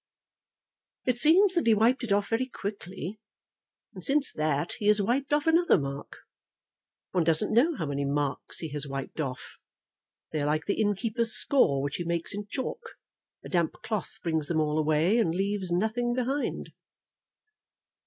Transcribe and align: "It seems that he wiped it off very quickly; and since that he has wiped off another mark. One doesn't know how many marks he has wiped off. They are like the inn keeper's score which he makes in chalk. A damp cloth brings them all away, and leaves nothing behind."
"It 1.05 1.19
seems 1.19 1.53
that 1.53 1.67
he 1.67 1.75
wiped 1.75 2.03
it 2.03 2.11
off 2.11 2.29
very 2.29 2.47
quickly; 2.47 3.19
and 3.93 4.03
since 4.03 4.31
that 4.33 4.73
he 4.79 4.87
has 4.87 4.99
wiped 4.99 5.31
off 5.31 5.45
another 5.45 5.77
mark. 5.77 6.17
One 7.11 7.23
doesn't 7.23 7.53
know 7.53 7.75
how 7.75 7.85
many 7.85 8.03
marks 8.03 8.61
he 8.61 8.69
has 8.69 8.87
wiped 8.87 9.21
off. 9.21 9.59
They 10.31 10.39
are 10.41 10.47
like 10.47 10.65
the 10.65 10.81
inn 10.81 10.95
keeper's 10.95 11.33
score 11.33 11.83
which 11.83 11.97
he 11.97 12.03
makes 12.03 12.33
in 12.33 12.47
chalk. 12.47 12.81
A 13.45 13.49
damp 13.49 13.73
cloth 13.83 14.17
brings 14.23 14.47
them 14.47 14.59
all 14.59 14.79
away, 14.79 15.19
and 15.19 15.35
leaves 15.35 15.69
nothing 15.71 16.15
behind." 16.15 16.71